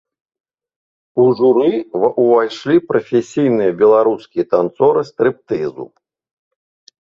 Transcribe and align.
У 1.23 1.25
журы 1.39 1.67
ўвайшлі 2.05 2.77
прафесійныя 2.93 3.71
беларускія 3.83 4.43
танцоры 4.55 5.01
стрыптызу. 5.11 5.85